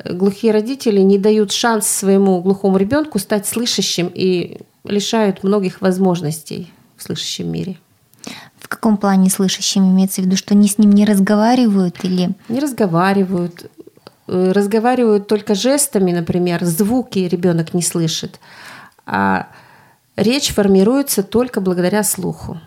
глухие 0.05 0.53
родители 0.53 1.01
не 1.01 1.19
дают 1.19 1.53
шанс 1.53 1.87
своему 1.87 2.41
глухому 2.41 2.77
ребенку 2.77 3.19
стать 3.19 3.47
слышащим 3.47 4.11
и 4.13 4.59
лишают 4.85 5.45
многих 5.45 5.81
возможностей 5.81 6.73
в 6.97 7.03
слышащем 7.03 7.51
мире. 7.51 7.77
В 8.79 8.81
каком 8.81 8.97
плане 8.97 9.29
слышащим 9.29 9.91
имеется 9.91 10.23
в 10.23 10.27
виду, 10.27 10.37
что 10.37 10.55
они 10.55 10.69
с 10.69 10.79
ним 10.79 10.93
не 10.93 11.05
разговаривают 11.05 11.97
или? 12.05 12.31
Не 12.49 12.61
разговаривают. 12.61 13.69
Э, 14.29 14.53
разговаривают 14.53 15.27
только 15.27 15.57
жестами, 15.57 16.13
например, 16.13 16.65
звуки 16.65 17.19
ребенок 17.19 17.75
не 17.75 17.83
слышит. 17.83 18.39
А 19.05 19.49
речь 20.15 20.55
формируется 20.55 21.25
только 21.25 21.61
благодаря 21.61 22.05
слуху. 22.05 22.61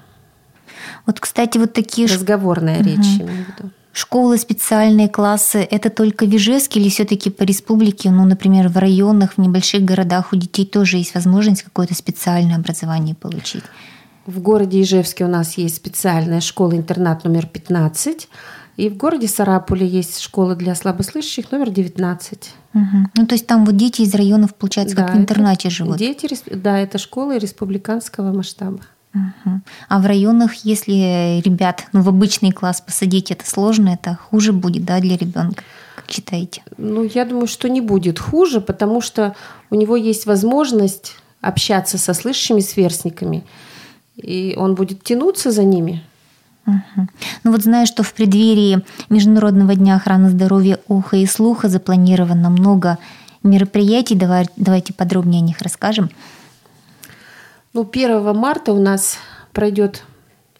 Вот, 1.05 1.21
кстати, 1.21 1.57
вот 1.57 1.71
такие... 1.71 2.09
Разговорная 2.09 2.81
угу. 2.81 2.89
речь, 2.89 3.21
имею 3.21 3.45
в 3.45 3.47
виду. 3.47 3.71
Школы, 3.93 4.37
специальные 4.37 5.07
классы– 5.07 5.59
это 5.71 5.89
только 5.89 6.25
в 6.25 6.35
Ижевске 6.35 6.81
или 6.81 6.89
все-таки 6.89 7.29
по 7.29 7.43
республике, 7.43 8.11
ну, 8.11 8.25
например, 8.25 8.67
в 8.67 8.75
районах, 8.75 9.35
в 9.35 9.37
небольших 9.37 9.83
городах 9.83 10.33
у 10.33 10.35
детей 10.35 10.65
тоже 10.65 10.97
есть 10.97 11.15
возможность 11.15 11.63
какое-то 11.63 11.95
специальное 11.95 12.57
образование 12.57 13.15
получить? 13.15 13.63
В 14.31 14.39
городе 14.39 14.81
Ижевске 14.81 15.25
у 15.25 15.27
нас 15.27 15.57
есть 15.57 15.75
специальная 15.75 16.39
школа-интернат 16.39 17.25
номер 17.25 17.47
15, 17.47 18.29
и 18.77 18.88
в 18.88 18.95
городе 18.95 19.27
Сарапуле 19.27 19.85
есть 19.85 20.21
школа 20.21 20.55
для 20.55 20.73
слабослышащих 20.73 21.51
номер 21.51 21.69
19. 21.69 22.51
Угу. 22.73 22.81
Ну, 23.13 23.27
то 23.27 23.35
есть 23.35 23.45
там 23.45 23.65
вот 23.65 23.75
дети 23.75 24.03
из 24.03 24.15
районов, 24.15 24.55
получается, 24.55 24.95
да, 24.95 25.03
как 25.03 25.15
в 25.15 25.17
интернате 25.17 25.69
живут? 25.69 25.97
Дети, 25.97 26.29
да, 26.50 26.79
это 26.79 26.97
школы 26.97 27.39
республиканского 27.39 28.31
масштаба. 28.31 28.79
Угу. 29.13 29.61
А 29.89 30.00
в 30.00 30.05
районах, 30.05 30.53
если 30.63 31.41
ребят 31.41 31.88
ну, 31.91 32.01
в 32.01 32.07
обычный 32.07 32.51
класс 32.51 32.79
посадить, 32.79 33.31
это 33.31 33.45
сложно, 33.45 33.89
это 33.89 34.17
хуже 34.29 34.53
будет, 34.53 34.85
да, 34.85 35.01
для 35.01 35.17
ребенка? 35.17 35.63
Как 35.97 36.09
считаете? 36.09 36.63
Ну, 36.77 37.03
я 37.03 37.25
думаю, 37.25 37.47
что 37.47 37.67
не 37.67 37.81
будет 37.81 38.17
хуже, 38.17 38.61
потому 38.61 39.01
что 39.01 39.35
у 39.69 39.75
него 39.75 39.97
есть 39.97 40.25
возможность 40.25 41.17
общаться 41.41 41.97
со 41.97 42.13
слышащими 42.13 42.61
сверстниками 42.61 43.43
и 44.15 44.55
он 44.57 44.75
будет 44.75 45.03
тянуться 45.03 45.51
за 45.51 45.63
ними. 45.63 46.03
Угу. 46.67 47.07
Ну 47.43 47.51
вот 47.51 47.63
знаю, 47.63 47.87
что 47.87 48.03
в 48.03 48.13
преддверии 48.13 48.81
Международного 49.09 49.75
дня 49.75 49.95
охраны 49.95 50.29
здоровья 50.29 50.79
уха 50.87 51.17
и 51.17 51.25
слуха 51.25 51.69
запланировано 51.69 52.49
много 52.49 52.97
мероприятий. 53.43 54.15
Давай, 54.15 54.47
давайте 54.55 54.93
подробнее 54.93 55.41
о 55.41 55.45
них 55.45 55.61
расскажем. 55.61 56.09
Ну, 57.73 57.87
1 57.89 58.35
марта 58.35 58.73
у 58.73 58.79
нас 58.79 59.17
пройдет 59.53 60.03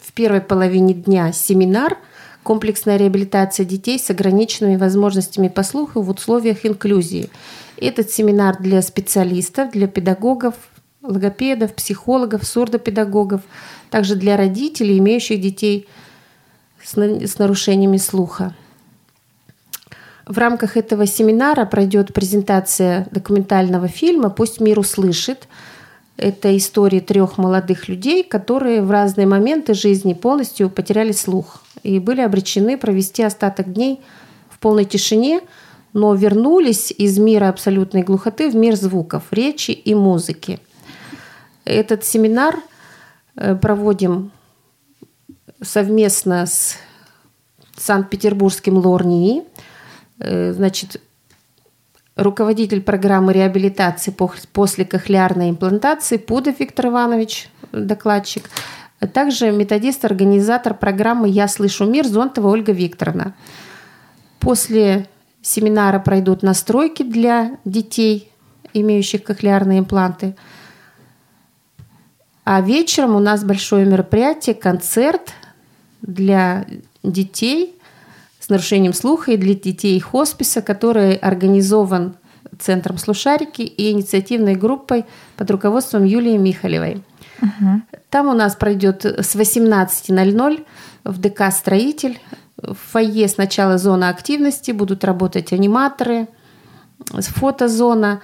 в 0.00 0.12
первой 0.12 0.40
половине 0.40 0.94
дня 0.94 1.32
семинар 1.32 1.98
«Комплексная 2.42 2.96
реабилитация 2.96 3.64
детей 3.64 4.00
с 4.00 4.10
ограниченными 4.10 4.76
возможностями 4.76 5.46
по 5.46 5.62
слуху 5.62 6.02
в 6.02 6.10
условиях 6.10 6.66
инклюзии». 6.66 7.30
Этот 7.76 8.10
семинар 8.10 8.56
для 8.60 8.82
специалистов, 8.82 9.70
для 9.72 9.86
педагогов, 9.86 10.54
логопедов, 11.02 11.74
психологов, 11.74 12.44
сурдопедагогов, 12.44 13.42
также 13.90 14.16
для 14.16 14.36
родителей, 14.36 14.98
имеющих 14.98 15.40
детей 15.40 15.88
с, 16.82 17.38
нарушениями 17.38 17.96
слуха. 17.96 18.54
В 20.26 20.38
рамках 20.38 20.76
этого 20.76 21.06
семинара 21.06 21.64
пройдет 21.64 22.14
презентация 22.14 23.06
документального 23.10 23.88
фильма 23.88 24.30
«Пусть 24.30 24.60
мир 24.60 24.78
услышит», 24.78 25.48
Это 26.18 26.56
истории 26.56 27.00
трех 27.00 27.38
молодых 27.38 27.88
людей, 27.88 28.22
которые 28.22 28.82
в 28.82 28.90
разные 28.90 29.26
моменты 29.26 29.74
жизни 29.74 30.12
полностью 30.12 30.70
потеряли 30.70 31.12
слух 31.12 31.62
и 31.82 31.98
были 31.98 32.20
обречены 32.20 32.76
провести 32.76 33.22
остаток 33.24 33.72
дней 33.72 33.98
в 34.50 34.58
полной 34.58 34.84
тишине, 34.84 35.40
но 35.94 36.14
вернулись 36.14 36.92
из 36.96 37.18
мира 37.18 37.48
абсолютной 37.48 38.02
глухоты 38.02 38.50
в 38.50 38.54
мир 38.54 38.76
звуков, 38.76 39.22
речи 39.30 39.72
и 39.72 39.94
музыки. 39.94 40.60
Этот 41.72 42.04
семинар 42.04 42.56
э, 43.36 43.54
проводим 43.54 44.30
совместно 45.60 46.46
с 46.46 46.76
Санкт-Петербургским 47.76 48.76
ЛОРНИИ. 48.78 49.42
Э, 50.18 50.52
значит, 50.52 51.00
руководитель 52.16 52.82
программы 52.82 53.32
реабилитации 53.32 54.14
после 54.52 54.84
кохлеарной 54.84 55.50
имплантации 55.50 56.18
Пудов 56.18 56.60
Виктор 56.60 56.86
Иванович, 56.86 57.48
докладчик, 57.72 58.50
а 59.00 59.06
также 59.06 59.50
методист-организатор 59.50 60.74
программы 60.74 61.28
«Я 61.28 61.48
слышу 61.48 61.86
мир» 61.86 62.06
Зонтова 62.06 62.48
Ольга 62.48 62.72
Викторовна. 62.72 63.34
После 64.38 65.08
семинара 65.40 65.98
пройдут 65.98 66.42
настройки 66.42 67.02
для 67.02 67.58
детей, 67.64 68.30
имеющих 68.74 69.24
кохлеарные 69.24 69.80
импланты. 69.80 70.36
А 72.44 72.60
вечером 72.60 73.14
у 73.14 73.20
нас 73.20 73.44
большое 73.44 73.86
мероприятие, 73.86 74.54
концерт 74.54 75.32
для 76.00 76.66
детей 77.02 77.78
с 78.40 78.48
нарушением 78.48 78.92
слуха 78.92 79.32
и 79.32 79.36
для 79.36 79.54
детей 79.54 79.98
хосписа, 80.00 80.62
который 80.62 81.14
организован 81.14 82.14
Центром 82.58 82.98
Слушарики 82.98 83.62
и 83.62 83.92
инициативной 83.92 84.56
группой 84.56 85.04
под 85.36 85.50
руководством 85.50 86.04
Юлии 86.04 86.36
Михалевой. 86.36 87.02
Угу. 87.40 87.82
Там 88.10 88.28
у 88.28 88.34
нас 88.34 88.56
пройдет 88.56 89.04
с 89.04 89.34
18.00 89.34 90.66
в 91.04 91.18
ДК 91.20 91.52
«Строитель». 91.52 92.20
В 92.56 92.76
фойе 92.92 93.26
сначала 93.26 93.78
зона 93.78 94.08
активности, 94.08 94.70
будут 94.70 95.02
работать 95.02 95.52
аниматоры, 95.52 96.28
фотозона, 97.08 98.22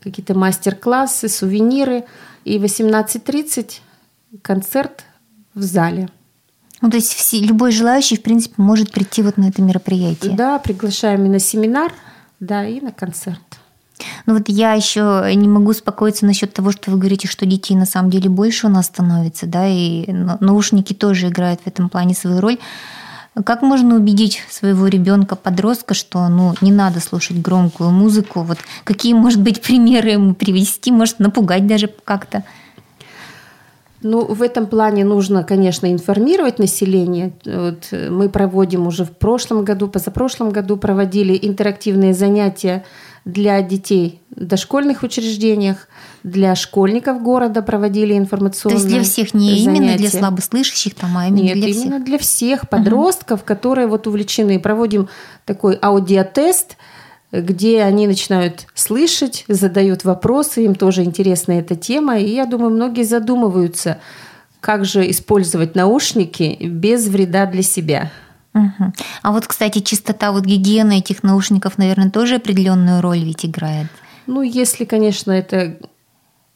какие-то 0.00 0.34
мастер-классы, 0.34 1.28
сувениры. 1.28 2.04
И 2.44 2.58
18.30 2.58 3.80
концерт 4.42 5.04
в 5.54 5.62
зале– 5.62 6.08
ну, 6.80 6.88
то 6.88 6.96
есть 6.96 7.12
все, 7.12 7.40
любой 7.40 7.72
желающий, 7.72 8.16
в 8.16 8.22
принципе, 8.22 8.54
может 8.56 8.90
прийти 8.90 9.22
вот 9.22 9.36
на 9.36 9.48
это 9.48 9.60
мероприятие. 9.60 10.34
Да, 10.34 10.58
приглашаем 10.58 11.24
и 11.26 11.28
на 11.28 11.38
семинар, 11.38 11.92
да, 12.40 12.64
и 12.64 12.80
на 12.80 12.90
концерт. 12.90 13.40
Ну 14.24 14.32
вот 14.32 14.48
я 14.48 14.72
еще 14.72 15.30
не 15.34 15.46
могу 15.46 15.72
успокоиться 15.72 16.24
насчет 16.24 16.54
того, 16.54 16.72
что 16.72 16.90
вы 16.90 16.96
говорите, 16.96 17.28
что 17.28 17.44
детей 17.44 17.74
на 17.74 17.84
самом 17.84 18.10
деле 18.10 18.30
больше 18.30 18.66
у 18.66 18.70
нас 18.70 18.86
становится, 18.86 19.46
да, 19.46 19.66
и 19.68 20.10
наушники 20.10 20.94
тоже 20.94 21.28
играют 21.28 21.60
в 21.60 21.66
этом 21.66 21.90
плане 21.90 22.14
свою 22.14 22.40
роль. 22.40 22.56
Как 23.44 23.62
можно 23.62 23.94
убедить 23.94 24.42
своего 24.50 24.88
ребенка, 24.88 25.36
подростка, 25.36 25.94
что 25.94 26.28
ну, 26.28 26.54
не 26.60 26.72
надо 26.72 27.00
слушать 27.00 27.40
громкую 27.40 27.90
музыку? 27.90 28.42
Вот 28.42 28.58
какие, 28.82 29.14
может 29.14 29.40
быть, 29.40 29.62
примеры 29.62 30.10
ему 30.10 30.34
привести, 30.34 30.90
может 30.90 31.20
напугать 31.20 31.66
даже 31.66 31.88
как-то? 32.04 32.42
Ну, 34.02 34.24
в 34.24 34.42
этом 34.42 34.66
плане 34.66 35.04
нужно, 35.04 35.44
конечно, 35.44 35.92
информировать 35.92 36.58
население. 36.58 37.32
Вот 37.44 37.88
мы 37.92 38.28
проводим 38.30 38.86
уже 38.86 39.04
в 39.04 39.12
прошлом 39.12 39.64
году, 39.64 39.88
позапрошлом 39.88 40.50
году 40.50 40.76
проводили 40.76 41.38
интерактивные 41.40 42.14
занятия 42.14 42.84
для 43.24 43.60
детей 43.62 44.20
в 44.34 44.44
дошкольных 44.44 45.02
учреждениях, 45.02 45.88
для 46.22 46.54
школьников 46.54 47.22
города 47.22 47.62
проводили 47.62 48.16
информационные 48.16 48.78
То 48.78 48.84
есть 48.84 48.94
для 48.94 49.02
всех, 49.04 49.34
не 49.34 49.58
занятия. 49.58 49.64
именно 49.64 49.96
для 49.96 50.10
слабослышащих, 50.10 50.94
там, 50.94 51.16
а 51.16 51.26
именно 51.28 51.42
Нет, 51.42 51.54
для 51.54 51.68
именно 51.68 51.96
всех? 51.96 52.04
для 52.04 52.18
всех 52.18 52.68
подростков, 52.68 53.40
угу. 53.40 53.46
которые 53.46 53.86
вот 53.86 54.06
увлечены. 54.06 54.58
Проводим 54.58 55.08
такой 55.44 55.78
аудиотест– 55.80 56.76
где 57.32 57.82
они 57.82 58.06
начинают 58.06 58.66
слышать, 58.74 59.44
задают 59.46 60.04
вопросы, 60.04 60.64
им 60.64 60.74
тоже 60.74 61.04
интересна 61.04 61.52
эта 61.52 61.76
тема. 61.76 62.18
И 62.18 62.28
я 62.28 62.44
думаю, 62.44 62.70
многие 62.70 63.04
задумываются, 63.04 63.98
как 64.60 64.84
же 64.84 65.08
использовать 65.10 65.74
наушники 65.74 66.58
без 66.60 67.06
вреда 67.06 67.46
для 67.46 67.62
себя. 67.62 68.10
Угу. 68.54 68.92
А 69.22 69.32
вот, 69.32 69.46
кстати, 69.46 69.78
чистота, 69.80 70.32
вот 70.32 70.44
гигиена 70.44 70.94
этих 70.94 71.22
наушников, 71.22 71.78
наверное, 71.78 72.10
тоже 72.10 72.36
определенную 72.36 73.00
роль 73.00 73.20
ведь 73.20 73.46
играет. 73.46 73.86
Ну, 74.26 74.42
если, 74.42 74.84
конечно, 74.84 75.30
это 75.30 75.78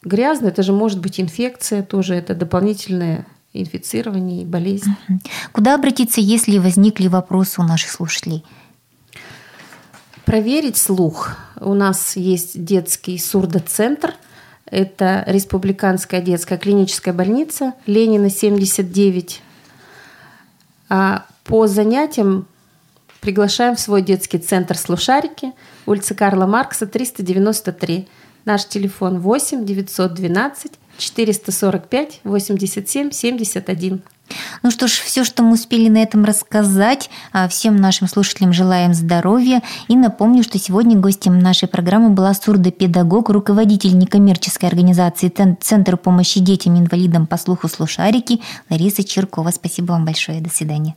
грязно, 0.03 0.49
это 0.49 0.63
же 0.63 0.73
может 0.73 1.01
быть 1.01 1.21
инфекция, 1.21 1.83
тоже 1.83 2.15
это 2.15 2.35
дополнительное 2.35 3.27
инфицирование 3.53 4.43
и 4.43 4.45
болезнь. 4.45 4.91
Угу. 5.09 5.21
Куда 5.53 5.75
обратиться, 5.75 6.21
если 6.21 6.59
возникли 6.59 7.07
вопросы 7.07 7.61
у 7.61 7.65
наших 7.65 7.91
слушателей? 7.91 8.45
Проверить 10.25 10.77
слух. 10.77 11.37
У 11.61 11.75
нас 11.75 12.17
есть 12.17 12.65
детский 12.65 13.19
сурдоцентр. 13.19 14.15
Это 14.67 15.23
Республиканская 15.27 16.21
детская 16.21 16.59
клиническая 16.59 17.15
больница 17.15 17.75
Ленина 17.87 18.31
79. 18.31 19.43
А 20.89 21.27
по 21.45 21.67
занятиям 21.67 22.47
приглашаем 23.21 23.77
в 23.77 23.81
свой 23.81 24.03
детский 24.03 24.39
центр 24.39 24.77
«Слушарики», 24.77 25.53
улица 25.87 26.15
Карла 26.15 26.47
Маркса, 26.47 26.87
393. 26.87 28.09
Наш 28.45 28.67
телефон 28.67 29.21
8 29.21 29.65
912 29.65 30.73
445 30.99 32.21
87 32.25 33.11
71. 33.11 34.03
Ну 34.63 34.71
что 34.71 34.89
ж, 34.89 34.93
все, 34.93 35.25
что 35.25 35.43
мы 35.43 35.53
успели 35.53 35.89
на 35.89 35.99
этом 35.99 36.25
рассказать. 36.25 37.11
А 37.33 37.49
всем 37.49 37.77
нашим 37.77 38.09
слушателям 38.09 38.53
желаем 38.53 38.95
здоровья. 38.95 39.63
И 39.89 39.97
напомню, 39.97 40.43
что 40.43 40.59
сегодня 40.59 40.97
гостем 40.99 41.39
нашей 41.39 41.69
программы 41.69 42.11
была 42.11 42.35
сурдопедагог, 42.35 43.29
руководитель 43.29 43.97
некоммерческой 43.97 44.69
организации 44.69 45.33
Центр 45.61 45.97
помощи 45.97 46.41
детям-инвалидам 46.41 47.27
по 47.27 47.37
слуху 47.37 47.69
слушарики 47.69 48.41
Лариса 48.71 49.05
Черкова. 49.05 49.51
Спасибо 49.51 49.93
вам 49.93 50.05
большое. 50.05 50.41
До 50.41 50.51
свидания. 50.51 50.97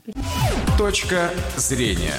Точка 0.78 1.32
зрения. 1.58 2.14